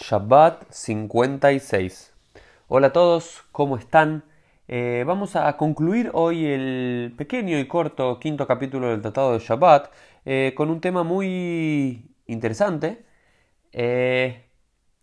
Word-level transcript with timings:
Shabbat 0.00 0.70
56. 0.70 2.12
Hola 2.68 2.86
a 2.86 2.92
todos, 2.92 3.42
¿cómo 3.50 3.76
están? 3.76 4.22
Eh, 4.68 5.02
vamos 5.04 5.34
a 5.34 5.56
concluir 5.56 6.10
hoy 6.14 6.46
el 6.46 7.14
pequeño 7.18 7.58
y 7.58 7.66
corto 7.66 8.20
quinto 8.20 8.46
capítulo 8.46 8.90
del 8.90 9.02
Tratado 9.02 9.32
de 9.32 9.40
Shabbat 9.40 9.90
eh, 10.24 10.54
con 10.56 10.70
un 10.70 10.80
tema 10.80 11.02
muy 11.02 12.14
interesante 12.26 13.04
eh, 13.72 14.44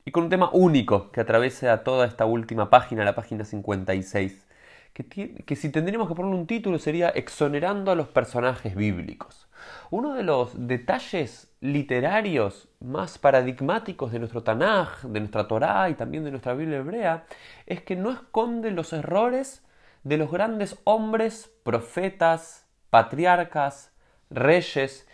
y 0.05 0.12
con 0.12 0.23
un 0.23 0.29
tema 0.29 0.50
único 0.54 1.12
que 1.12 1.20
atraviesa 1.20 1.84
toda 1.84 2.07
esta 2.07 2.25
última 2.25 2.70
página, 2.70 3.04
la 3.04 3.16
página 3.16 3.43
56, 3.43 4.48
que, 4.93 5.55
si 5.57 5.70
tendríamos 5.70 6.07
que 6.07 6.16
ponerle 6.16 6.39
un 6.39 6.48
título 6.48 6.80
sería 6.80 7.09
Exonerando 7.09 7.91
a 7.91 7.96
los 7.96 8.07
personajes 8.07 8.75
bíblicos. 8.75 9.50
Uno 9.91 10.14
de 10.14 10.23
los 10.23 10.68
detalles 10.68 11.50
literarios 11.73 12.70
más 12.79 13.18
paradigmáticos 13.18 14.11
de 14.11 14.20
nuestro 14.20 14.43
Tanaj, 14.43 15.04
de 15.04 15.20
nuestra 15.20 15.47
Torá 15.47 15.89
y 15.89 15.95
también 15.95 16.24
de 16.24 16.32
nuestra 16.32 16.54
Biblia 16.54 16.78
hebrea, 16.78 17.25
es 17.65 17.82
que 17.82 17.96
no 17.96 18.11
esconde 18.11 18.71
los 18.71 18.93
errores 18.93 19.64
de 20.04 20.18
los 20.18 20.32
grandes 20.32 20.79
hombres, 20.83 21.51
profetas, 21.64 22.68
patriarcas, 22.89 23.91
reyes, 24.29 25.07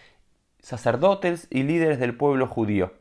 sacerdotes 0.59 1.47
y 1.49 1.63
líderes 1.63 1.99
del 1.99 2.15
pueblo 2.15 2.47
judío. 2.47 2.91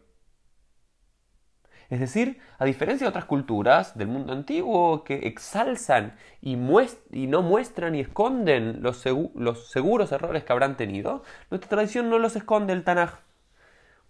Es 1.90 1.98
decir, 1.98 2.38
a 2.59 2.64
diferencia 2.64 3.04
de 3.04 3.09
otras 3.09 3.24
culturas 3.24 3.98
del 3.98 4.06
mundo 4.06 4.32
antiguo 4.32 5.02
que 5.02 5.26
exalzan 5.26 6.16
y, 6.40 6.54
no 6.54 7.42
muestran 7.42 7.96
y 7.96 8.01
esconden 8.01 8.80
los, 8.80 8.98
seguros 8.98 10.12
errores 10.12 10.45
que 10.45 10.52
habrán 10.52 10.76
tenido, 10.76 11.24
nuestra 11.51 11.68
tradición 11.68 12.09
no 12.09 12.20
los 12.20 12.37
esconde 12.37 12.73
el 12.73 12.84
Tanaj. 12.84 13.29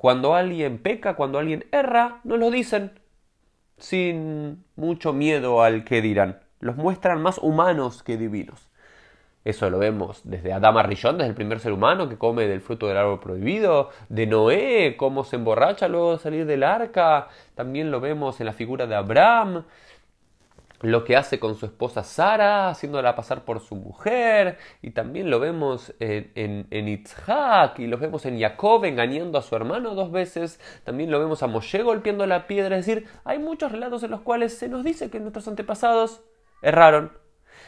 Cuando 0.00 0.34
alguien 0.34 0.78
peca, 0.78 1.14
cuando 1.14 1.38
alguien 1.38 1.66
erra, 1.72 2.20
no 2.24 2.38
lo 2.38 2.50
dicen 2.50 2.98
sin 3.76 4.64
mucho 4.74 5.12
miedo 5.12 5.62
al 5.62 5.84
que 5.84 6.00
dirán. 6.00 6.40
Los 6.58 6.76
muestran 6.76 7.20
más 7.20 7.36
humanos 7.36 8.02
que 8.02 8.16
divinos. 8.16 8.70
Eso 9.44 9.68
lo 9.68 9.78
vemos 9.78 10.22
desde 10.24 10.54
Adama 10.54 10.82
Rillón, 10.84 11.18
desde 11.18 11.28
el 11.28 11.34
primer 11.34 11.60
ser 11.60 11.74
humano 11.74 12.08
que 12.08 12.16
come 12.16 12.46
del 12.46 12.62
fruto 12.62 12.88
del 12.88 12.96
árbol 12.96 13.20
prohibido, 13.20 13.90
de 14.08 14.26
Noé, 14.26 14.96
cómo 14.96 15.22
se 15.22 15.36
emborracha 15.36 15.86
luego 15.86 16.12
de 16.12 16.18
salir 16.18 16.46
del 16.46 16.62
arca, 16.62 17.28
también 17.54 17.90
lo 17.90 18.00
vemos 18.00 18.40
en 18.40 18.46
la 18.46 18.54
figura 18.54 18.86
de 18.86 18.94
Abraham, 18.94 19.64
lo 20.80 21.04
que 21.04 21.16
hace 21.16 21.38
con 21.38 21.54
su 21.54 21.66
esposa 21.66 22.02
Sara, 22.02 22.70
haciéndola 22.70 23.14
pasar 23.14 23.44
por 23.44 23.60
su 23.60 23.76
mujer, 23.76 24.58
y 24.82 24.90
también 24.90 25.30
lo 25.30 25.40
vemos 25.40 25.94
en, 26.00 26.32
en, 26.34 26.66
en 26.70 26.88
y 26.88 27.86
lo 27.86 27.98
vemos 27.98 28.26
en 28.26 28.40
Jacob 28.40 28.84
engañando 28.84 29.38
a 29.38 29.42
su 29.42 29.54
hermano 29.56 29.94
dos 29.94 30.10
veces, 30.10 30.60
también 30.84 31.10
lo 31.10 31.20
vemos 31.20 31.42
a 31.42 31.46
Moshe 31.46 31.82
golpeando 31.82 32.26
la 32.26 32.46
piedra, 32.46 32.76
es 32.76 32.86
decir, 32.86 33.06
hay 33.24 33.38
muchos 33.38 33.72
relatos 33.72 34.02
en 34.02 34.10
los 34.10 34.20
cuales 34.20 34.56
se 34.56 34.68
nos 34.68 34.84
dice 34.84 35.10
que 35.10 35.20
nuestros 35.20 35.48
antepasados 35.48 36.22
erraron. 36.62 37.12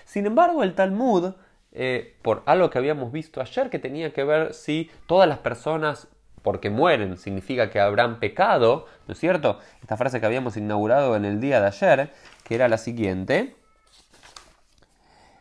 Sin 0.04 0.26
embargo, 0.26 0.62
el 0.62 0.74
Talmud 0.74 1.34
eh, 1.74 2.16
por 2.20 2.42
algo 2.44 2.68
que 2.68 2.76
habíamos 2.76 3.12
visto 3.12 3.40
ayer 3.40 3.70
que 3.70 3.78
tenía 3.78 4.12
que 4.12 4.24
ver 4.24 4.52
si 4.52 4.90
todas 5.06 5.26
las 5.26 5.38
personas 5.38 6.08
porque 6.42 6.68
mueren 6.68 7.16
significa 7.16 7.70
que 7.70 7.80
habrán 7.80 8.18
pecado, 8.18 8.86
¿no 9.06 9.12
es 9.12 9.18
cierto? 9.18 9.58
Esta 9.80 9.96
frase 9.96 10.20
que 10.20 10.26
habíamos 10.26 10.56
inaugurado 10.56 11.16
en 11.16 11.24
el 11.24 11.40
día 11.40 11.60
de 11.60 11.66
ayer, 11.68 12.12
era 12.52 12.68
la 12.68 12.78
siguiente. 12.78 13.56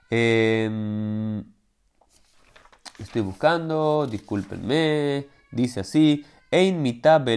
Em, 0.10 1.44
estoy 3.00 3.22
buscando, 3.22 4.08
discúlpenme, 4.08 5.28
dice 5.52 5.82
así, 5.82 6.26
Ein 6.54 6.82
mita 6.82 7.20
be 7.20 7.34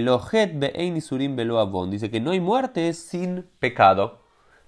ein 0.75 0.97
isurim 0.97 1.37
Dice 1.37 2.11
que 2.11 2.21
no 2.21 2.33
hay 2.33 2.41
muerte 2.41 2.93
sin 2.95 3.45
pecado. 3.61 4.24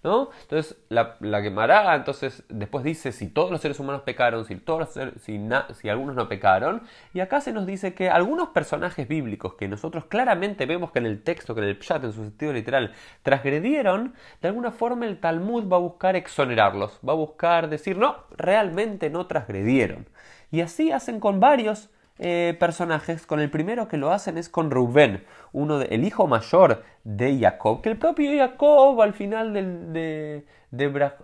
Entonces, 0.06 0.76
la, 0.88 1.16
la 1.20 1.94
entonces 1.94 2.44
después 2.48 2.84
dice 2.84 3.12
si 3.12 3.28
todos 3.28 3.50
los 3.50 3.60
seres 3.60 3.80
humanos 3.80 4.02
pecaron, 4.02 4.44
si, 4.44 4.56
todos 4.56 4.90
si, 5.20 5.40
si, 5.74 5.88
algunos 5.88 6.14
no 6.14 6.28
pecaron, 6.28 6.82
y 7.12 7.20
acá 7.20 7.40
se 7.40 7.52
nos 7.52 7.66
dice 7.66 7.94
que 7.94 8.08
algunos 8.08 8.50
personajes 8.50 9.08
bíblicos 9.08 9.54
que 9.54 9.68
nosotros 9.68 10.04
claramente 10.06 10.66
vemos 10.66 10.92
que 10.92 11.00
en 11.00 11.06
el 11.06 11.22
texto, 11.22 11.54
que 11.54 11.60
en 11.62 11.68
el 11.68 11.78
Pshat, 11.78 12.04
en 12.04 12.12
su 12.12 12.22
sentido 12.22 12.52
literal, 12.52 12.92
transgredieron, 13.22 14.14
de 14.40 14.48
alguna 14.48 14.70
forma 14.70 15.06
el 15.06 15.18
Talmud 15.18 15.70
va 15.70 15.76
a 15.76 15.80
buscar 15.80 16.16
exonerarlos, 16.16 17.00
va 17.06 17.12
a 17.12 17.16
buscar 17.16 17.68
decir, 17.68 17.98
no, 17.98 18.16
realmente 18.36 19.10
no 19.10 19.26
transgredieron. 19.26 20.06
Y 20.50 20.60
así 20.60 20.92
hacen 20.92 21.18
con 21.18 21.40
varios 21.40 21.90
eh, 22.18 22.56
personajes. 22.58 23.26
Con 23.26 23.40
el 23.40 23.50
primero 23.50 23.88
que 23.88 23.96
lo 23.96 24.10
hacen 24.10 24.38
es 24.38 24.48
con 24.48 24.70
Rubén, 24.70 25.24
uno 25.52 25.78
de, 25.78 25.86
el 25.86 26.04
hijo 26.04 26.26
mayor 26.26 26.84
de 27.04 27.38
Jacob, 27.38 27.82
que 27.82 27.90
el 27.90 27.98
propio 27.98 28.36
Jacob 28.36 29.00
al 29.02 29.12
final 29.12 29.52
del, 29.52 29.92
de, 29.92 30.44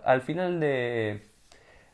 al 0.03 0.21
final 0.21 0.59
de 0.59 1.32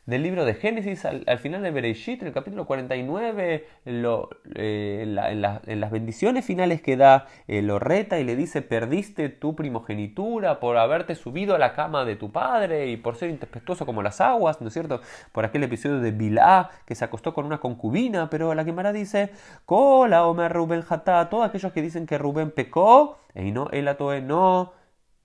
del 0.06 0.22
libro 0.22 0.44
de 0.44 0.54
Génesis, 0.54 1.04
al, 1.04 1.38
final 1.38 1.62
de 1.62 1.70
Bereshit, 1.70 2.22
en 2.22 2.28
el 2.28 2.34
capítulo 2.34 2.66
49, 2.66 3.66
lo, 3.84 4.30
eh, 4.54 5.02
en, 5.02 5.80
las 5.80 5.90
bendiciones 5.90 6.44
finales 6.44 6.82
que 6.82 6.96
da, 6.96 7.26
eh, 7.46 7.62
lo 7.62 7.78
reta 7.78 8.18
y 8.18 8.24
le 8.24 8.34
dice, 8.36 8.62
perdiste 8.62 9.28
tu 9.28 9.54
primogenitura 9.54 10.58
por 10.58 10.76
haberte 10.78 11.14
subido 11.14 11.54
a 11.54 11.58
la 11.58 11.74
cama 11.74 12.04
de 12.04 12.16
tu 12.16 12.32
padre 12.32 12.88
y 12.88 12.96
por 12.96 13.16
ser 13.16 13.30
intempestuoso 13.30 13.86
como 13.86 14.02
las 14.02 14.20
aguas, 14.20 14.60
¿no 14.60 14.68
es 14.68 14.72
cierto? 14.72 15.00
Por 15.32 15.44
aquel 15.44 15.62
episodio 15.64 16.00
de 16.00 16.10
Bilá, 16.10 16.70
que 16.86 16.94
se 16.94 17.04
acostó 17.04 17.34
con 17.34 17.46
una 17.46 17.58
concubina, 17.58 18.30
pero 18.30 18.54
la 18.54 18.64
Gemara 18.64 18.92
dice, 18.92 19.30
Cola, 19.66 20.26
Omer 20.26 20.52
Rubén 20.52 20.84
Hatá, 20.88 21.28
todos 21.28 21.46
aquellos 21.48 21.72
que 21.72 21.82
dicen 21.82 22.06
que 22.06 22.18
Rubén 22.18 22.50
pecó, 22.50 23.18
y 23.34 23.52
no, 23.52 23.68
el 23.70 23.86
atoe 23.86 24.22
no, 24.22 24.72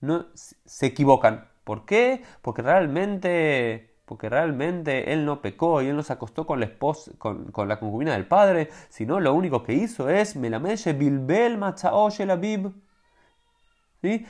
no, 0.00 0.26
se 0.34 0.86
equivocan. 0.86 1.48
¿Por 1.64 1.84
qué? 1.84 2.22
Porque 2.42 2.62
realmente 2.62 3.95
porque 4.06 4.28
realmente 4.28 5.12
él 5.12 5.24
no 5.26 5.42
pecó 5.42 5.82
y 5.82 5.88
él 5.88 5.96
no 5.96 6.02
se 6.02 6.12
acostó 6.12 6.46
con 6.46 6.60
la, 6.60 6.66
esposa, 6.66 7.10
con, 7.18 7.52
la 7.68 7.78
concubina 7.78 8.12
del 8.12 8.26
padre, 8.26 8.70
sino 8.88 9.20
lo 9.20 9.34
único 9.34 9.62
que 9.62 9.74
hizo 9.74 10.08
es 10.08 10.36
Melameshe 10.36 10.92
Bilbel 10.92 11.58
la 11.60 12.36
Bib. 12.36 12.72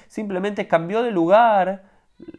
Simplemente 0.09 0.67
cambió 0.67 1.03
de 1.03 1.11
lugar, 1.11 1.85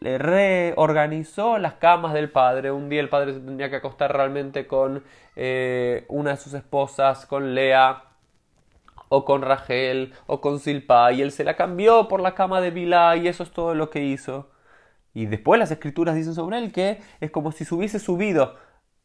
le 0.00 0.18
reorganizó 0.18 1.58
las 1.58 1.74
camas 1.74 2.12
del 2.12 2.30
padre. 2.30 2.72
Un 2.72 2.88
día 2.88 3.00
el 3.00 3.08
padre 3.08 3.32
se 3.32 3.40
tendría 3.40 3.70
que 3.70 3.76
acostar 3.76 4.12
realmente 4.12 4.66
con 4.66 5.04
eh, 5.36 6.04
una 6.08 6.30
de 6.30 6.36
sus 6.36 6.52
esposas, 6.54 7.24
con 7.26 7.54
Lea 7.54 8.02
o 9.08 9.24
con 9.24 9.42
Rachel 9.42 10.12
o 10.26 10.40
con 10.40 10.58
Silpa 10.58 11.12
y 11.12 11.22
él 11.22 11.32
se 11.32 11.44
la 11.44 11.56
cambió 11.56 12.08
por 12.08 12.20
la 12.20 12.34
cama 12.34 12.60
de 12.60 12.70
Bilá 12.70 13.16
y 13.16 13.28
eso 13.28 13.44
es 13.44 13.52
todo 13.52 13.74
lo 13.74 13.88
que 13.90 14.02
hizo. 14.02 14.50
Y 15.14 15.26
después 15.26 15.58
las 15.58 15.70
escrituras 15.70 16.14
dicen 16.14 16.34
sobre 16.34 16.58
él 16.58 16.72
que 16.72 17.00
es 17.20 17.30
como 17.30 17.52
si 17.52 17.64
se 17.64 17.74
hubiese 17.74 17.98
subido 17.98 18.56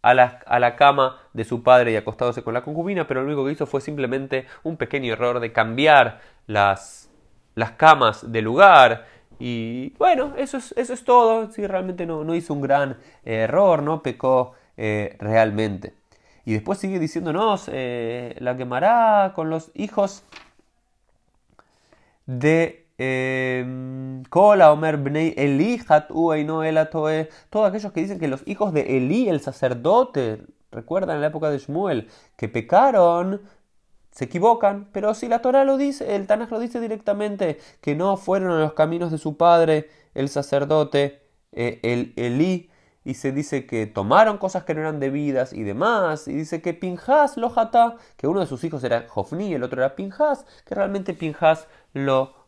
a 0.02 0.14
la, 0.14 0.42
a 0.46 0.60
la, 0.60 0.76
cama 0.76 1.18
de 1.34 1.46
su 1.46 1.64
padre 1.64 1.94
y 1.94 1.96
acostadose 1.96 2.44
con 2.44 2.54
la 2.54 2.62
concubina, 2.64 3.08
pero 3.08 3.22
lo 3.22 3.28
único 3.28 3.46
que 3.46 3.54
hizo 3.54 3.66
fue 3.66 3.80
simplemente 3.80 4.46
un 4.64 4.76
pequeño 4.76 5.14
error 5.14 5.40
de 5.40 5.54
cambiar 5.54 6.20
las, 6.46 7.10
las 7.56 7.72
camas 7.72 8.32
de 8.32 8.42
lugar. 8.42 9.06
Y 9.40 9.92
bueno, 9.98 10.34
eso 10.38 10.58
es, 10.58 10.74
eso 10.78 10.94
es 10.94 11.04
todo. 11.04 11.52
Sí, 11.52 11.66
realmente 11.66 12.06
no, 12.06 12.24
no 12.24 12.36
hizo 12.36 12.54
un 12.54 12.62
gran 12.62 12.98
error, 13.24 13.82
no 13.82 14.04
pecó 14.04 14.54
eh, 14.78 15.16
realmente. 15.20 15.94
Y 16.46 16.54
después 16.54 16.80
sigue 16.80 17.00
diciéndonos, 17.00 17.70
eh, 17.72 18.36
la 18.40 18.58
quemará 18.58 19.32
con 19.34 19.50
los 19.50 19.72
hijos 19.74 20.24
de 22.26 22.83
Kola 24.30 24.72
Omer 24.72 24.98
Bnei 24.98 25.34
Eli 25.38 25.82
todos 25.88 27.68
aquellos 27.68 27.92
que 27.92 28.02
dicen 28.02 28.20
que 28.20 28.28
los 28.28 28.42
hijos 28.46 28.74
de 28.74 28.98
Eli, 28.98 29.30
el 29.30 29.42
sacerdote, 29.42 30.46
recuerdan 30.72 31.16
en 31.18 31.22
la 31.22 31.28
época 31.28 31.50
de 31.50 31.60
Shmuel, 31.60 32.10
que 32.36 32.50
pecaron, 32.50 33.42
se 34.12 34.26
equivocan, 34.26 34.90
pero 34.92 35.14
si 35.14 35.28
la 35.28 35.42
Torah 35.42 35.64
lo 35.64 35.78
dice, 35.78 36.16
el 36.16 36.28
Tanaj 36.28 36.52
lo 36.52 36.60
dice 36.60 36.80
directamente, 36.80 37.60
que 37.82 37.96
no 37.96 38.18
fueron 38.18 38.52
a 38.52 38.60
los 38.60 38.74
caminos 38.74 39.12
de 39.12 39.18
su 39.18 39.38
padre, 39.38 39.90
el 40.14 40.30
sacerdote, 40.30 41.22
eh, 41.52 41.80
el 41.84 42.14
Eli, 42.16 42.70
y 43.06 43.16
se 43.16 43.32
dice 43.32 43.66
que 43.66 43.86
tomaron 43.86 44.38
cosas 44.38 44.64
que 44.64 44.74
no 44.74 44.82
eran 44.82 45.00
debidas 45.00 45.54
y 45.54 45.64
demás, 45.64 46.28
y 46.28 46.34
dice 46.34 46.62
que 46.62 46.74
Pinjas 46.74 47.38
lo 47.38 47.50
jata, 47.50 47.98
que 48.18 48.28
uno 48.28 48.40
de 48.40 48.46
sus 48.46 48.64
hijos 48.64 48.84
era 48.84 49.06
Jofni 49.08 49.54
el 49.54 49.64
otro 49.64 49.82
era 49.82 49.96
Pinjas, 49.96 50.46
que 50.66 50.76
realmente 50.76 51.14
Pinjas 51.14 51.68
lo 51.94 52.43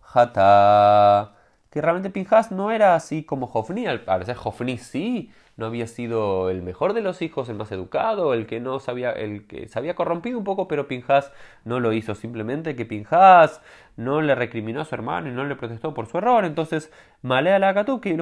que 1.70 1.82
realmente 1.82 2.10
Pinjas 2.10 2.52
no 2.52 2.72
era 2.72 2.96
así 2.96 3.24
como 3.24 3.48
Jofni, 3.48 3.86
al 3.86 4.02
parecer 4.02 4.36
Jofni 4.36 4.78
sí 4.78 5.32
no 5.58 5.66
había 5.66 5.88
sido 5.88 6.50
el 6.50 6.62
mejor 6.62 6.94
de 6.94 7.02
los 7.02 7.22
hijos, 7.22 7.50
el 7.50 7.56
más 7.56 7.72
educado, 7.72 8.34
el 8.34 8.46
que 8.46 8.60
no 8.60 8.80
sabía, 8.80 9.12
el 9.12 9.48
que 9.48 9.68
se 9.68 9.80
había 9.80 9.96
corrompido 9.96 10.38
un 10.38 10.44
poco, 10.44 10.68
pero 10.68 10.88
Pinjas 10.88 11.32
no 11.64 11.80
lo 11.80 11.94
hizo. 11.94 12.14
Simplemente 12.16 12.76
que 12.76 12.86
Pinjas 12.86 13.62
no 13.98 14.22
le 14.22 14.36
recriminó 14.36 14.82
a 14.82 14.86
su 14.86 14.94
hermano 14.96 15.30
y 15.30 15.32
no 15.32 15.46
le 15.46 15.56
protestó 15.56 15.94
por 15.94 16.08
su 16.08 16.18
error. 16.18 16.46
Entonces, 16.46 16.92
Malea 17.22 17.60
la 17.60 17.74
que 18.02 18.10
y 18.10 18.18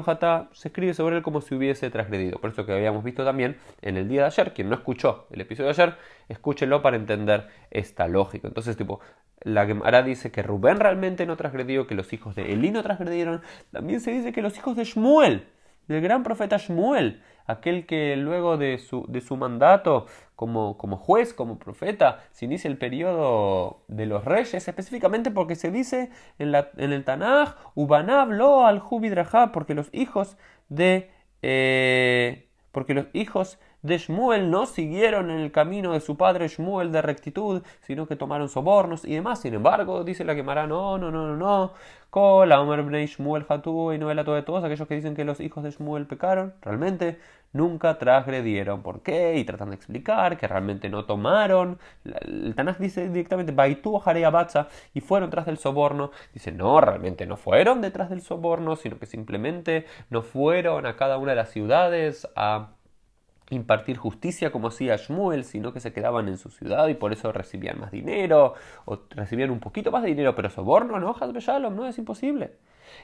se 0.54 0.68
escribe 0.68 0.94
sobre 0.94 1.18
él 1.18 1.24
como 1.24 1.42
si 1.42 1.56
hubiese 1.56 1.90
transgredido. 1.90 2.40
Por 2.40 2.52
eso 2.52 2.66
que 2.66 2.74
habíamos 2.74 3.04
visto 3.04 3.26
también 3.26 3.58
en 3.82 3.98
el 3.98 4.08
día 4.08 4.22
de 4.22 4.28
ayer, 4.28 4.54
quien 4.54 4.70
no 4.70 4.76
escuchó 4.76 5.28
el 5.32 5.42
episodio 5.42 5.74
de 5.74 5.82
ayer, 5.82 5.98
escúchelo 6.30 6.82
para 6.82 6.98
entender 6.98 7.48
esta 7.72 8.08
lógica. 8.08 8.48
Entonces, 8.48 8.78
tipo, 8.78 9.00
la 9.42 9.66
Gemara 9.66 10.04
dice 10.04 10.32
que 10.32 10.44
Rubén 10.44 10.80
realmente 10.80 11.26
no 11.26 11.36
transgredió, 11.36 11.88
que 11.88 11.96
los 11.96 12.14
hijos 12.14 12.36
de 12.36 12.54
Elí 12.54 12.72
no 12.72 12.84
transgredieron. 12.84 13.42
También 13.72 14.00
se 14.00 14.12
dice 14.12 14.32
que 14.32 14.42
los 14.42 14.58
hijos 14.58 14.76
de 14.78 14.86
Shmuel, 14.86 15.48
del 15.88 16.02
gran 16.02 16.24
profeta 16.24 16.58
Shmuel, 16.58 17.22
aquel 17.46 17.86
que 17.86 18.16
luego 18.16 18.58
de 18.58 18.78
su, 18.78 19.06
de 19.08 19.22
su 19.22 19.38
mandato 19.38 20.06
como, 20.36 20.78
como, 20.78 20.98
juez, 20.98 21.34
como 21.34 21.60
profeta, 21.60 22.24
se 22.32 22.46
inicia 22.46 22.70
el 22.70 22.78
periodo 22.78 23.84
de 23.88 24.06
los 24.06 24.26
reyes, 24.26 24.68
específicamente 24.68 25.32
porque 25.32 25.56
se 25.56 25.72
dice 25.72 26.10
en, 26.40 26.52
la, 26.52 26.70
en 26.78 26.92
el 26.94 27.04
Tanaj, 27.04 27.56
Ubanab 27.76 28.32
lo 28.32 28.66
al 28.66 28.80
Jubidrajá, 28.80 29.52
porque 29.52 29.74
los 29.74 29.90
hijos 29.94 30.38
de... 30.70 31.12
Eh, 31.42 32.50
porque 32.72 32.94
los 32.94 33.06
hijos 33.14 33.60
Shmuel 33.84 34.50
no 34.50 34.66
siguieron 34.66 35.30
en 35.30 35.40
el 35.40 35.52
camino 35.52 35.92
de 35.94 36.00
su 36.00 36.16
padre 36.16 36.48
Shmuel 36.48 36.92
de 36.92 37.02
rectitud, 37.02 37.64
sino 37.82 38.08
que 38.08 38.16
tomaron 38.16 38.50
sobornos 38.50 39.04
y 39.06 39.14
demás. 39.14 39.42
Sin 39.42 39.54
embargo, 39.54 40.04
dice 40.04 40.24
la 40.24 40.36
quemará, 40.36 40.66
no, 40.68 40.98
no, 40.98 41.12
no, 41.12 41.28
no, 41.28 41.36
no. 41.36 41.74
Kola, 42.10 42.62
Omer 42.62 42.84
Bnei 42.84 43.08
Shmuel 43.08 43.46
Hatu 43.50 43.92
y 43.92 43.98
Noel 43.98 44.24
de 44.24 44.44
todos 44.44 44.64
aquellos 44.64 44.88
que 44.88 44.96
dicen 44.96 45.16
que 45.16 45.26
los 45.26 45.40
hijos 45.40 45.64
de 45.64 45.72
Shmuel 45.72 46.06
pecaron, 46.06 46.54
realmente 46.62 47.20
nunca 47.54 47.98
transgredieron. 47.98 48.84
¿Por 48.84 49.02
qué? 49.02 49.36
Y 49.38 49.44
tratan 49.46 49.70
de 49.70 49.76
explicar 49.76 50.38
que 50.38 50.48
realmente 50.48 50.90
no 50.90 51.06
tomaron. 51.06 51.80
El 52.06 52.54
Tanaj 52.56 52.78
dice 52.78 53.10
directamente, 53.10 53.52
Baitu 53.52 54.00
Batza 54.32 54.68
y 54.94 55.02
fueron 55.02 55.30
tras 55.30 55.46
del 55.46 55.58
soborno. 55.58 56.12
Dice, 56.34 56.52
no, 56.52 56.80
realmente 56.82 57.26
no 57.26 57.38
fueron 57.38 57.82
detrás 57.82 58.10
del 58.10 58.22
soborno, 58.22 58.76
sino 58.76 59.00
que 59.00 59.06
simplemente 59.06 59.86
no 60.10 60.22
fueron 60.22 60.86
a 60.86 60.96
cada 60.96 61.18
una 61.18 61.32
de 61.32 61.38
las 61.38 61.50
ciudades 61.50 62.28
a 62.36 62.70
impartir 63.54 63.98
justicia 63.98 64.52
como 64.52 64.68
hacía 64.70 64.98
Shmuel, 64.98 65.44
sino 65.44 65.74
que 65.74 65.80
se 65.80 65.94
quedaban 65.94 66.28
en 66.28 66.38
su 66.38 66.50
ciudad 66.50 66.88
y 66.88 66.96
por 66.96 67.14
eso 67.14 67.32
recibían 67.32 67.80
más 67.80 67.92
dinero, 67.92 68.56
o 68.86 69.00
recibían 69.10 69.52
un 69.52 69.60
poquito 69.60 69.92
más 69.92 70.04
de 70.04 70.10
dinero, 70.10 70.36
pero 70.36 70.50
soborno, 70.50 71.00
no, 71.00 71.16
Shalom, 71.40 71.76
no 71.76 71.86
es 71.86 71.98
imposible. 71.98 72.58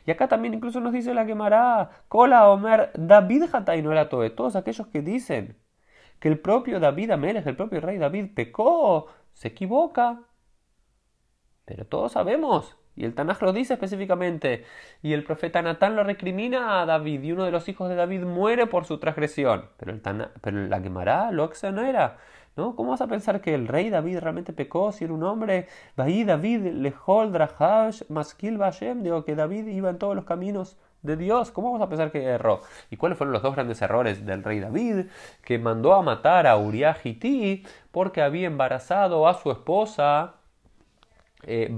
Y 0.06 0.12
acá 0.12 0.28
también 0.28 0.54
incluso 0.54 0.80
nos 0.80 0.94
dice 0.94 1.14
la 1.14 1.26
quemará, 1.26 2.04
Kola 2.08 2.50
Omer, 2.50 2.92
David 2.96 3.46
Hatay 3.52 3.82
no 3.82 3.92
era 3.92 4.10
todo, 4.10 4.30
todos 4.32 4.56
aquellos 4.56 4.88
que 4.88 5.02
dicen 5.02 5.58
que 6.20 6.28
el 6.28 6.40
propio 6.40 6.80
David 6.80 7.12
Amelech, 7.12 7.46
el 7.48 7.56
propio 7.56 7.82
rey 7.82 7.98
David 7.98 8.32
pecó, 8.36 9.08
se 9.34 9.50
equivoca. 9.50 10.22
Pero 11.66 11.86
todos 11.86 12.14
sabemos 12.14 12.79
y 13.00 13.06
el 13.06 13.16
Tanaj 13.16 13.42
lo 13.42 13.54
dice 13.54 13.76
específicamente. 13.76 14.66
Y 15.02 15.14
el 15.14 15.24
profeta 15.24 15.62
Natán 15.62 15.96
lo 15.96 16.04
recrimina 16.04 16.82
a 16.82 16.86
David. 16.86 17.24
Y 17.24 17.32
uno 17.32 17.46
de 17.46 17.52
los 17.52 17.70
hijos 17.70 17.88
de 17.88 17.96
David 17.96 18.24
muere 18.24 18.68
por 18.68 18.84
su 18.84 18.98
transgresión. 18.98 19.68
Pero, 19.78 19.94
el 19.94 20.02
pero 20.42 20.68
la 20.68 20.82
quemará, 20.82 21.32
lo 21.32 21.50
no 21.72 21.82
era. 21.82 22.18
¿No? 22.58 22.76
¿Cómo 22.76 22.92
vas 22.92 23.00
a 23.00 23.08
pensar 23.08 23.40
que 23.40 23.56
el 23.56 23.70
rey 23.70 23.90
David 23.90 24.20
realmente 24.20 24.52
pecó 24.52 24.92
si 24.92 25.06
era 25.06 25.14
un 25.14 25.24
hombre? 25.24 25.68
David, 25.96 26.28
David, 26.28 26.74
Lejol, 26.74 27.32
Drahash, 27.32 28.02
Maskil, 28.10 28.58
Bashem. 28.58 29.02
Digo 29.02 29.24
que 29.24 29.34
David 29.34 29.68
iba 29.68 29.90
en 29.90 29.98
todos 29.98 30.14
los 30.14 30.26
caminos 30.26 30.76
de 31.02 31.16
Dios. 31.16 31.52
¿Cómo 31.52 31.72
vamos 31.72 31.88
a 31.88 31.88
pensar 31.88 32.12
que 32.12 32.22
erró? 32.22 32.60
¿Y 32.92 32.98
cuáles 32.98 33.18
fueron 33.18 33.32
los 33.32 33.42
dos 33.42 33.56
grandes 33.56 33.82
errores 33.82 34.26
del 34.26 34.44
rey 34.44 34.60
David? 34.60 35.06
Que 35.42 35.58
mandó 35.58 35.94
a 35.94 36.02
matar 36.02 36.48
a 36.48 36.58
Uriah 36.58 36.98
porque 37.92 38.22
había 38.22 38.48
embarazado 38.48 39.26
a 39.26 39.36
su 39.36 39.52
esposa 39.52 40.34
eh, 41.44 41.70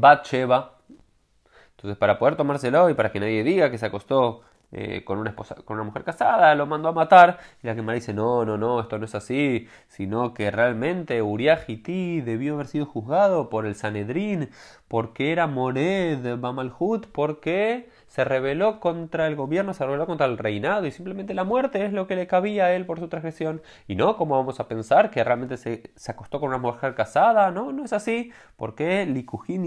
entonces, 1.82 1.98
para 1.98 2.20
poder 2.20 2.36
tomárselo 2.36 2.92
y 2.92 2.94
para 2.94 3.12
que 3.12 3.20
nadie 3.20 3.44
diga 3.44 3.72
que 3.72 3.80
se 3.80 3.88
acostó 3.88 4.42
eh, 4.72 5.04
con, 5.04 5.18
una 5.18 5.32
esposa, 5.32 5.56
con 5.66 5.78
una 5.78 5.84
mujer 5.84 6.04
casada, 6.04 6.54
lo 6.54 6.68
mandó 6.68 6.90
a 6.90 6.92
matar. 6.92 7.40
Y 7.64 7.68
la 7.68 7.74
me 7.74 7.96
dice, 7.96 8.14
no, 8.14 8.46
no, 8.46 8.56
no, 8.56 8.80
esto 8.80 9.00
no 9.00 9.06
es 9.06 9.16
así, 9.16 9.68
sino 9.88 10.36
que 10.36 10.52
realmente 10.52 11.24
Uriah 11.24 11.66
debió 11.66 12.54
haber 12.54 12.68
sido 12.68 12.86
juzgado 12.86 13.50
por 13.50 13.66
el 13.66 13.74
Sanedrín, 13.74 14.50
porque 14.88 15.32
era 15.32 15.48
Mored 15.48 16.38
Bamalhut, 16.38 17.08
porque 17.08 17.90
se 18.06 18.24
rebeló 18.24 18.80
contra 18.80 19.26
el 19.26 19.36
gobierno, 19.36 19.74
se 19.74 19.84
rebeló 19.84 20.06
contra 20.06 20.28
el 20.28 20.38
reinado 20.38 20.86
y 20.86 20.92
simplemente 20.92 21.34
la 21.34 21.46
muerte 21.46 21.84
es 21.84 21.94
lo 21.94 22.06
que 22.06 22.16
le 22.16 22.28
cabía 22.28 22.66
a 22.66 22.74
él 22.74 22.86
por 22.86 23.00
su 23.00 23.08
transgresión. 23.08 23.64
Y 23.88 23.96
no, 23.96 24.18
como 24.18 24.38
vamos 24.38 24.60
a 24.60 24.68
pensar 24.68 25.10
que 25.10 25.24
realmente 25.24 25.58
se, 25.58 25.92
se 25.96 26.12
acostó 26.12 26.40
con 26.40 26.50
una 26.50 26.60
mujer 26.60 26.94
casada, 26.94 27.50
no, 27.50 27.72
no 27.72 27.86
es 27.86 27.94
así, 27.94 28.32
porque 28.56 29.06
Likuhin 29.08 29.66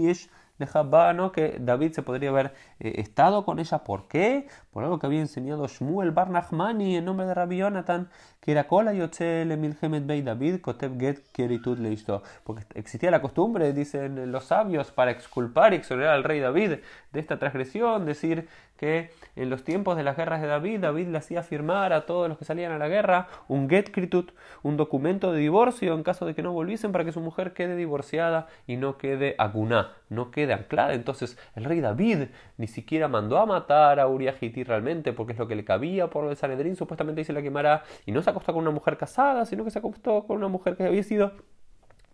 de 0.57 1.13
¿no? 1.13 1.31
que 1.31 1.57
David 1.59 1.91
se 1.91 2.01
podría 2.01 2.29
haber 2.29 2.53
eh, 2.79 2.93
estado 2.97 3.43
con 3.45 3.59
ella. 3.59 3.79
¿Por 3.79 4.07
qué? 4.07 4.47
Por 4.71 4.83
algo 4.83 4.99
que 4.99 5.05
había 5.05 5.19
enseñado 5.19 5.67
Shmuel 5.67 6.11
Bar 6.11 6.29
Nachmani 6.29 6.95
en 6.95 7.05
nombre 7.05 7.25
de 7.25 7.33
Rabbi 7.33 7.57
Jonathan, 7.57 8.09
que 8.39 8.51
era 8.51 8.67
Kola 8.67 8.91
Milhemet 8.91 10.05
Bey 10.05 10.21
David, 10.21 10.61
Kotev 10.61 10.99
Get 10.99 11.23
Keritut 11.31 11.79
Leisto. 11.79 12.23
Porque 12.43 12.63
existía 12.75 13.11
la 13.11 13.21
costumbre, 13.21 13.73
dicen 13.73 14.31
los 14.31 14.45
sabios, 14.45 14.91
para 14.91 15.11
exculpar 15.11 15.73
y 15.73 15.77
exonerar 15.77 16.13
al 16.13 16.23
rey 16.23 16.39
David 16.39 16.75
de 17.11 17.19
esta 17.19 17.39
transgresión, 17.39 18.05
decir 18.05 18.47
que 18.77 19.11
en 19.35 19.49
los 19.49 19.63
tiempos 19.63 19.95
de 19.95 20.03
las 20.03 20.17
guerras 20.17 20.41
de 20.41 20.47
David, 20.47 20.81
David 20.81 21.07
le 21.07 21.17
hacía 21.17 21.43
firmar 21.43 21.93
a 21.93 22.05
todos 22.05 22.27
los 22.27 22.37
que 22.37 22.45
salían 22.45 22.71
a 22.71 22.77
la 22.77 22.87
guerra 22.87 23.27
un 23.47 23.69
get 23.69 23.91
kritut, 23.91 24.31
un 24.63 24.77
documento 24.77 25.31
de 25.31 25.39
divorcio 25.39 25.93
en 25.93 26.03
caso 26.03 26.25
de 26.25 26.35
que 26.35 26.43
no 26.43 26.51
volviesen 26.51 26.91
para 26.91 27.05
que 27.05 27.11
su 27.11 27.21
mujer 27.21 27.53
quede 27.53 27.75
divorciada 27.75 28.47
y 28.67 28.75
no 28.77 28.97
quede 28.97 29.35
aguná, 29.37 29.93
no 30.09 30.31
quede 30.31 30.44
anclada. 30.53 30.93
Entonces 30.93 31.37
el 31.55 31.65
rey 31.65 31.81
David 31.81 32.27
ni 32.57 32.67
siquiera 32.67 33.07
mandó 33.07 33.37
a 33.37 33.45
matar 33.45 33.99
a 33.99 34.07
Uriah 34.07 34.35
realmente 34.65 35.13
porque 35.13 35.33
es 35.33 35.39
lo 35.39 35.47
que 35.47 35.55
le 35.55 35.65
cabía 35.65 36.09
por 36.09 36.29
el 36.29 36.35
Sanedrín, 36.35 36.75
supuestamente 36.75 37.21
dice 37.21 37.33
la 37.33 37.41
quemará, 37.41 37.83
y 38.05 38.11
no 38.11 38.21
se 38.21 38.29
acostó 38.29 38.53
con 38.53 38.61
una 38.61 38.71
mujer 38.71 38.97
casada, 38.97 39.45
sino 39.45 39.63
que 39.63 39.71
se 39.71 39.79
acostó 39.79 40.25
con 40.25 40.37
una 40.37 40.47
mujer 40.47 40.75
que 40.75 40.85
había 40.85 41.03
sido 41.03 41.33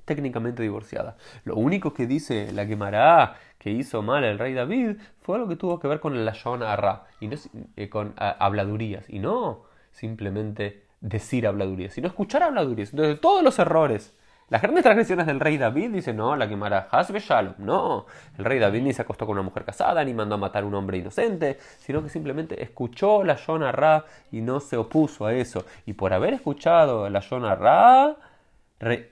técnicamente 0.06 0.64
divorciada. 0.64 1.18
Lo 1.44 1.56
único 1.56 1.94
que 1.94 2.08
dice 2.08 2.52
la 2.52 2.68
quemará 2.68 3.36
que 3.58 3.70
hizo 3.70 4.02
mal 4.02 4.24
el 4.24 4.40
rey 4.40 4.54
David 4.54 4.98
fue 5.22 5.36
algo 5.36 5.48
que 5.48 5.56
tuvo 5.56 5.80
que 5.80 5.88
ver 5.88 6.00
con 6.00 6.16
el 6.16 6.26
Lashon 6.26 6.64
Arra, 6.64 7.04
y 7.20 7.28
no, 7.28 7.38
eh, 7.76 7.90
con 7.90 8.14
habladurías, 8.18 9.10
y 9.10 9.20
no 9.20 9.64
simplemente 9.92 10.86
decir 11.02 11.48
habladurías, 11.48 11.94
sino 11.94 12.08
escuchar 12.08 12.44
habladurías. 12.44 12.92
Entonces, 12.92 13.20
todos 13.22 13.44
los 13.44 13.60
errores, 13.60 14.16
las 14.52 14.62
grandes 14.62 14.84
transgresiones 14.84 15.26
del 15.26 15.40
rey 15.40 15.58
David, 15.58 15.92
dice, 15.92 16.14
no, 16.14 16.36
la 16.36 16.48
quemará 16.48 16.90
Hasbe 16.92 17.20
Shalom, 17.20 17.54
no, 17.60 18.06
el 18.38 18.44
rey 18.44 18.60
David 18.60 18.82
ni 18.82 18.94
se 18.94 19.02
acostó 19.02 19.26
con 19.26 19.38
una 19.38 19.44
mujer 19.44 19.64
casada, 19.64 20.04
ni 20.04 20.14
mandó 20.14 20.36
a 20.36 20.38
matar 20.38 20.64
a 20.64 20.66
un 20.68 20.76
hombre 20.76 20.98
inocente, 20.98 21.58
sino 21.80 22.04
que 22.04 22.10
simplemente 22.10 22.62
escuchó 22.62 23.24
la 23.24 23.36
Shon 23.36 23.62
Ra 23.72 24.04
y 24.30 24.42
no 24.42 24.60
se 24.60 24.76
opuso 24.76 25.26
a 25.26 25.34
eso. 25.34 25.64
Y 25.86 25.94
por 25.94 26.12
haber 26.12 26.34
escuchado 26.34 27.10
la 27.10 27.22
Shon 27.22 27.44
Ra, 27.44 28.18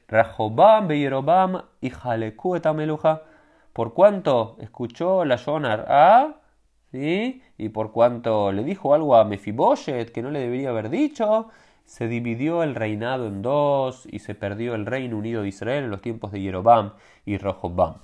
Rahobam, 0.10 0.90
Beirobam 0.90 1.62
y 1.80 1.90
Jaleku 1.90 2.58
etameluja, 2.58 3.22
por 3.72 3.94
cuanto 3.94 4.58
escuchó 4.60 5.24
la 5.24 5.38
Jonar 5.38 5.86
A, 5.90 6.36
¿sí? 6.92 7.42
y 7.58 7.70
por 7.70 7.94
cuanto 7.94 8.52
le 8.52 8.66
dijo 8.66 8.94
algo 8.94 9.16
a 9.16 9.24
Mefiboshet 9.24 10.12
que 10.12 10.22
no 10.22 10.32
le 10.32 10.40
debería 10.40 10.72
haber 10.72 10.90
dicho, 10.90 11.48
se 11.90 12.08
dividió 12.08 12.62
el 12.62 12.76
reinado 12.76 13.26
en 13.26 13.42
dos 13.42 14.08
y 14.12 14.20
se 14.20 14.36
perdió 14.36 14.76
el 14.76 14.86
reino 14.86 15.18
unido 15.18 15.42
de 15.42 15.48
Israel 15.48 15.86
en 15.86 15.90
los 15.90 16.02
tiempos 16.02 16.32
de 16.32 16.40
Yerobam 16.40 16.94
y 17.26 17.40
Rohobam. 17.40 17.96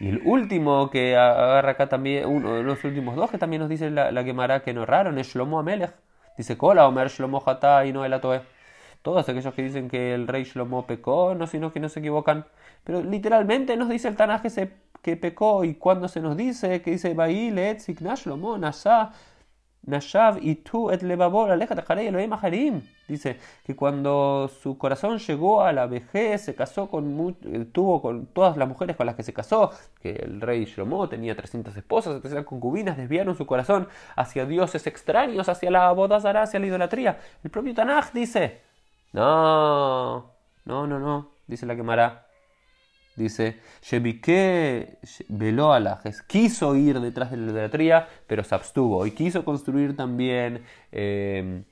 Y 0.00 0.08
el 0.08 0.22
último 0.24 0.88
que 0.88 1.18
agarra 1.18 1.72
acá 1.72 1.86
también, 1.90 2.24
uno 2.28 2.54
de 2.54 2.62
los 2.62 2.82
últimos 2.82 3.14
dos 3.14 3.30
que 3.30 3.36
también 3.36 3.60
nos 3.60 3.68
dice 3.68 3.90
la, 3.90 4.10
la 4.10 4.62
que 4.62 4.72
no 4.72 4.84
erraron 4.84 5.18
es 5.18 5.28
Shlomo 5.28 5.58
Amelech. 5.58 5.94
Dice 6.38 6.56
Kola 6.56 6.88
Omer 6.88 7.08
Shlomo 7.08 7.42
Hatá 7.44 7.84
y 7.84 7.92
no 7.92 8.06
el 8.06 8.14
Atoe. 8.14 8.40
Todos 9.02 9.28
aquellos 9.28 9.52
que 9.52 9.62
dicen 9.62 9.90
que 9.90 10.14
el 10.14 10.28
rey 10.28 10.44
Shlomo 10.44 10.86
pecó, 10.86 11.34
no, 11.34 11.46
sino 11.46 11.74
que 11.74 11.80
no 11.80 11.90
se 11.90 12.00
equivocan. 12.00 12.46
Pero 12.84 13.02
literalmente 13.02 13.76
nos 13.76 13.90
dice 13.90 14.08
el 14.08 14.16
Tanaje 14.16 14.48
que, 14.48 14.70
que 15.02 15.18
pecó 15.18 15.62
y 15.62 15.74
cuando 15.74 16.08
se 16.08 16.22
nos 16.22 16.38
dice 16.38 16.80
que 16.80 16.92
dice 16.92 17.12
Bail, 17.12 17.58
Etzik, 17.58 18.00
Shlomo, 18.00 18.56
Nasha, 18.56 19.12
Nashav 19.86 20.38
y 20.42 20.56
tú 20.56 20.90
et 20.90 21.02
levabor, 21.02 21.50
aléjate, 21.50 21.82
Elohim 22.06 22.32
Harim. 22.32 22.82
Dice 23.06 23.38
que 23.64 23.76
cuando 23.76 24.50
su 24.60 24.76
corazón 24.76 25.18
llegó 25.18 25.62
a 25.62 25.72
la 25.72 25.86
vejez, 25.86 26.42
se 26.42 26.54
casó 26.56 26.90
con, 26.90 27.36
tuvo 27.72 28.02
con 28.02 28.26
todas 28.26 28.56
las 28.56 28.68
mujeres 28.68 28.96
con 28.96 29.06
las 29.06 29.14
que 29.14 29.22
se 29.22 29.32
casó, 29.32 29.70
que 30.00 30.10
el 30.10 30.40
rey 30.40 30.64
Shlomo 30.64 31.08
tenía 31.08 31.36
300 31.36 31.76
esposas, 31.76 32.20
300 32.20 32.44
concubinas, 32.44 32.96
desviaron 32.96 33.36
su 33.36 33.46
corazón 33.46 33.88
hacia 34.16 34.44
dioses 34.44 34.86
extraños, 34.88 35.48
hacia 35.48 35.70
la 35.70 35.92
bodazara, 35.92 36.42
hacia 36.42 36.58
la 36.58 36.66
idolatría. 36.66 37.20
El 37.44 37.50
propio 37.50 37.74
Tanaj 37.74 38.12
dice, 38.12 38.62
no, 39.12 40.32
no, 40.64 40.86
no, 40.86 40.98
no, 40.98 41.30
dice 41.46 41.64
la 41.64 41.76
quemará. 41.76 42.25
Dice, 43.16 43.60
Shebike 43.82 44.98
veló 45.28 45.72
alajes, 45.72 46.20
quiso 46.22 46.76
ir 46.76 47.00
detrás 47.00 47.30
de 47.30 47.38
la 47.38 47.50
idolatría, 47.50 48.08
pero 48.26 48.44
se 48.44 48.54
abstuvo. 48.54 49.06
Y 49.06 49.12
quiso 49.12 49.42
construir 49.42 49.96
también 49.96 50.62
eh, 50.92 51.62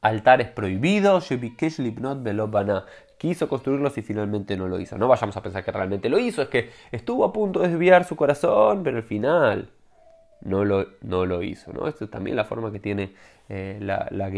altares 0.00 0.48
prohibidos, 0.48 1.28
Shebike 1.28 1.70
Lipnot 1.78 2.22
veló 2.22 2.50
Quiso 3.18 3.48
construirlos 3.48 3.96
y 3.98 4.02
finalmente 4.02 4.56
no 4.56 4.68
lo 4.68 4.78
hizo. 4.78 4.98
No 4.98 5.08
vayamos 5.08 5.36
a 5.36 5.42
pensar 5.42 5.64
que 5.64 5.72
realmente 5.72 6.08
lo 6.08 6.18
hizo, 6.18 6.42
es 6.42 6.48
que 6.48 6.70
estuvo 6.92 7.24
a 7.24 7.32
punto 7.32 7.60
de 7.60 7.68
desviar 7.68 8.04
su 8.04 8.16
corazón, 8.16 8.82
pero 8.82 8.98
al 8.98 9.02
final 9.02 9.70
no 10.42 10.64
lo, 10.64 10.86
no 11.02 11.26
lo 11.26 11.42
hizo. 11.42 11.72
¿no? 11.72 11.88
Esto 11.88 12.04
es 12.04 12.10
también 12.10 12.36
la 12.36 12.44
forma 12.44 12.72
que 12.72 12.78
tiene 12.78 13.14
eh, 13.48 13.78
la, 13.80 14.06
la 14.10 14.30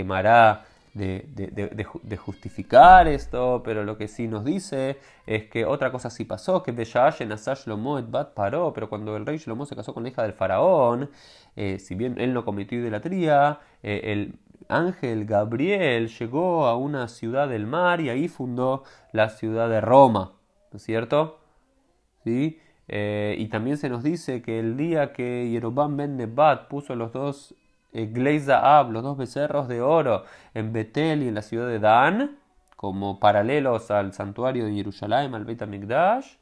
de, 0.95 2.17
justificar 2.17 3.09
esto, 3.09 3.63
pero 3.65 3.85
lo 3.85 3.97
que 3.97 4.09
sí 4.09 4.29
nos 4.29 4.45
dice 4.45 4.99
es 5.27 5.45
que 5.49 5.65
otra 5.65 5.93
cosa 5.93 6.11
sí 6.11 6.25
pasó, 6.25 6.63
que 6.63 6.71
en 6.71 7.33
Asash 7.33 7.67
Lomo 7.67 8.03
Bat 8.03 8.35
paró, 8.35 8.73
pero 8.73 8.89
cuando 8.89 9.17
el 9.17 9.27
rey 9.27 9.39
Shlomo 9.39 9.67
se 9.67 9.77
casó 9.77 9.95
con 9.95 10.03
la 10.03 10.11
hija 10.11 10.23
del 10.23 10.33
faraón, 10.33 11.11
eh, 11.57 11.79
si 11.79 11.95
bien 11.95 12.21
él 12.21 12.35
no 12.35 12.45
cometió 12.45 12.79
idolatría, 12.79 13.61
eh, 13.83 14.01
el 14.05 14.39
ángel 14.69 15.25
Gabriel 15.25 16.09
llegó 16.09 16.67
a 16.67 16.77
una 16.77 17.09
ciudad 17.09 17.49
del 17.49 17.67
mar 17.67 18.01
y 18.01 18.11
ahí 18.11 18.29
fundó 18.29 18.85
la 19.13 19.31
ciudad 19.31 19.69
de 19.69 19.81
Roma, 19.81 20.33
¿no 20.73 20.77
es 20.77 20.83
cierto? 20.83 21.41
¿Sí? 22.25 22.61
Eh, 22.89 23.37
y 23.39 23.49
también 23.49 23.77
se 23.77 23.89
nos 23.89 24.03
dice 24.03 24.41
que 24.41 24.59
el 24.59 24.77
día 24.77 25.13
que 25.13 25.51
Yerobam 25.51 25.97
ben 25.97 26.17
Nebat 26.17 26.69
puso 26.69 26.95
los 26.97 27.13
dos 27.13 27.55
Gleizaab, 28.07 28.91
los 28.91 29.03
dos 29.03 29.17
becerros 29.17 29.69
de 29.69 29.81
oro 29.81 30.25
en 30.55 30.73
Betel 30.73 31.23
y 31.23 31.29
en 31.29 31.35
la 31.35 31.43
ciudad 31.43 31.69
de 31.69 31.79
Dan, 31.79 32.39
como 32.77 33.19
paralelos 33.21 33.91
al 33.91 34.13
santuario 34.13 34.67
de 34.67 34.75
Jerusalén, 34.75 35.35
al 35.35 35.45
Beit 35.45 35.63
HaMikdash. 35.63 36.37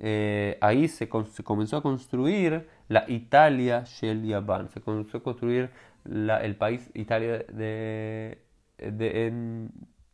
Eh, 0.00 0.58
ahí 0.60 0.86
se, 0.88 1.08
comenzó 1.08 1.78
a 1.78 1.82
construir 1.82 2.68
la 2.88 3.04
Italia 3.08 3.82
Shel 3.84 4.24
Yavan, 4.24 4.68
se 4.68 4.80
comenzó 4.80 5.18
a 5.18 5.22
construir 5.22 5.70
el 6.04 6.56
país 6.56 6.90
Italia 6.94 7.44
de, 7.48 8.40
de, 8.78 9.68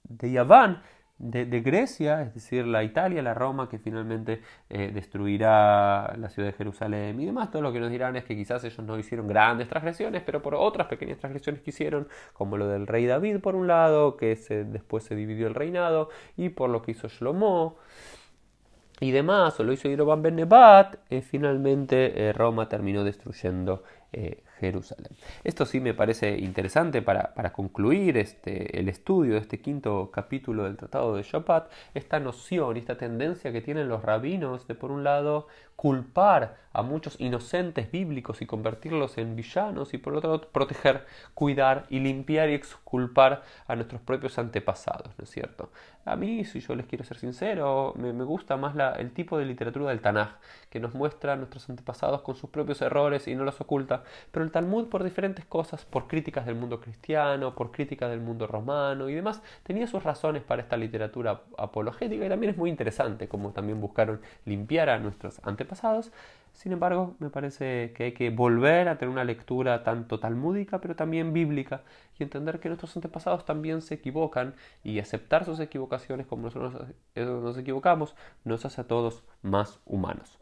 de 0.05 0.31
Yaván, 0.33 0.83
de, 1.19 1.61
Grecia, 1.61 2.23
es 2.23 2.35
decir, 2.35 2.67
la 2.67 2.83
Italia, 2.83 3.23
la 3.23 3.35
Roma, 3.35 3.69
que 3.69 3.79
finalmente 3.79 4.43
eh, 4.69 4.91
destruirá 4.93 6.15
la 6.19 6.29
ciudad 6.29 6.49
de 6.49 6.55
Jerusalén 6.55 7.21
y 7.21 7.27
demás. 7.27 7.51
Todo 7.51 7.63
lo 7.63 7.73
que 7.73 7.81
nos 7.81 7.91
dirán 7.91 8.17
es 8.17 8.25
que 8.25 8.37
quizás 8.37 8.65
ellos 8.65 8.85
no 8.85 8.99
hicieron 8.99 9.29
grandes 9.29 9.69
transgresiones, 9.69 10.23
pero 10.23 10.43
por 10.43 10.55
otras 10.55 10.89
pequeñas 10.89 11.19
transgresiones 11.19 11.63
que 11.63 11.71
hicieron, 11.71 12.09
como 12.33 12.57
lo 12.57 12.67
del 12.67 12.87
rey 12.87 13.07
David 13.07 13.41
por 13.41 13.55
un 13.55 13.69
lado, 13.69 14.17
que 14.17 14.35
después 14.67 15.05
se 15.05 15.15
dividió 15.15 15.47
el 15.47 15.55
reinado, 15.55 16.09
y 16.37 16.49
por 16.49 16.69
lo 16.69 16.83
que 16.83 16.93
hizo 16.93 17.09
Shlomo 17.09 17.77
y 19.01 19.13
demás, 19.13 19.59
o 19.61 19.65
lo 19.65 19.73
hizo 19.73 19.89
Yeroban 19.89 20.23
Ben 20.23 20.37
Nebat, 20.37 20.97
eh, 21.11 21.23
finalmente 21.23 22.29
eh, 22.29 22.33
Roma 22.33 22.69
terminó 22.69 23.05
destruyendo 23.05 23.85
Jerusalén. 24.61 25.13
Esto 25.43 25.67
sí 25.67 25.81
me 25.81 25.95
parece 25.95 26.39
interesante 26.39 27.03
para, 27.03 27.33
concluir 27.53 28.17
este, 28.17 28.79
el 28.79 28.89
estudio 28.89 29.35
de 29.35 29.41
este 29.41 29.61
quinto 29.61 30.11
capítulo 30.13 30.65
del 30.65 30.77
Tratado 30.77 31.17
de 31.17 31.23
Shabbat, 31.23 31.71
esta 31.95 32.21
noción 32.21 32.77
y 32.77 32.81
esta 32.81 32.97
tendencia 32.97 33.53
que 33.53 33.61
tienen 33.61 33.89
los 33.89 34.03
rabinos 34.03 34.67
de, 34.67 34.75
por 34.75 34.91
un 34.91 35.05
lado, 35.05 35.47
culpar 35.77 36.57
a 36.75 36.83
muchos 36.83 37.19
inocentes 37.21 37.91
bíblicos 37.91 38.43
y 38.43 38.47
convertirlos 38.47 39.17
en 39.17 39.37
villanos 39.37 39.95
y 39.95 39.99
por 39.99 40.17
otro 40.17 40.33
lado 40.33 40.49
proteger, 40.49 41.07
cuidar 41.33 41.87
y 41.89 42.01
limpiar 42.01 42.51
y 42.51 42.55
exculpar 42.55 43.45
a 43.69 43.77
nuestros 43.77 44.01
propios 44.01 44.39
antepasados, 44.39 45.13
¿no 45.17 45.23
es 45.23 45.31
cierto? 45.31 45.71
A 46.05 46.17
mí, 46.17 46.45
si 46.45 46.61
yo 46.61 46.75
les 46.75 46.87
quiero 46.87 47.05
ser 47.05 47.17
sincero, 47.17 47.95
me, 47.97 48.13
gusta 48.25 48.57
más 48.57 48.75
la, 48.75 48.93
el 48.93 49.13
tipo 49.13 49.39
de 49.39 49.47
literatura 49.47 49.89
del 49.91 50.01
Tanaj, 50.01 50.37
que 50.69 50.81
nos 50.81 50.95
muestra 50.95 51.35
a 51.35 51.37
nuestros 51.37 51.71
antepasados 51.71 52.23
con 52.23 52.35
sus 52.35 52.51
propios 52.51 52.83
errores 52.83 53.29
y 53.29 53.35
no 53.35 53.45
los 53.45 53.61
oculta, 53.61 54.03
pero 54.33 54.45
el 54.45 54.51
Talmud 54.51 54.89
por 54.89 55.05
diferentes 55.05 55.45
cosas, 55.45 55.85
por 55.85 56.09
críticas 56.09 56.45
del 56.45 56.57
mundo 56.57 56.81
cristiano, 56.81 57.55
por 57.55 57.71
críticas 57.71 58.11
del 58.11 58.21
mundo 58.21 58.47
romano 58.47 59.09
y 59.09 59.15
demás, 59.15 59.41
tenía 59.63 59.87
sus 59.87 60.03
razones 60.03 60.43
para 60.43 60.63
esta 60.63 60.77
literatura 60.77 61.43
apologética 61.57 62.27
y 62.27 62.29
también 62.29 62.51
es 62.51 62.59
muy 62.59 62.69
interesante 62.69 63.29
como 63.29 63.53
también 63.53 63.81
buscaron 63.81 64.21
limpiar 64.45 64.91
a 64.91 64.99
nuestros 64.99 65.41
Sin 66.53 66.73
embargo, 66.73 67.17
me 67.19 67.31
parece 67.31 67.93
que 67.95 68.05
hay 68.05 68.13
que 68.13 68.31
volver 68.31 68.89
a 68.89 68.97
tener 68.97 69.13
una 69.13 69.25
lectura 69.25 69.83
tanto 69.83 70.21
talmúdica, 70.21 70.81
pero 70.81 70.95
también 70.95 71.33
bíblica, 71.33 71.83
y 72.19 72.23
entender 72.23 72.61
que 72.61 72.69
nuestros 72.69 72.95
antepasados 72.97 73.45
también 73.45 73.83
se 73.83 73.95
equivocan, 73.95 74.55
y 74.85 75.01
aceptar 75.01 75.45
sus 75.45 75.59
equivocaciones 75.59 76.27
como 76.27 76.43
nosotros 76.43 76.95
nos 77.17 77.59
equivocamos, 77.59 78.15
nos 78.45 78.65
hace 78.65 78.83
a 78.83 78.87
todos 78.87 79.25
más 79.43 79.81
humanos. 79.85 80.39